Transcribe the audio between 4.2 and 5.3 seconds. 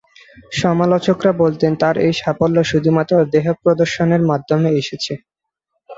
মাধ্যমে এসেছে।